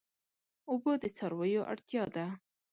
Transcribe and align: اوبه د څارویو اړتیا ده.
اوبه 0.69 0.93
د 1.01 1.03
څارویو 1.17 1.67
اړتیا 1.71 2.03
ده. 2.15 2.25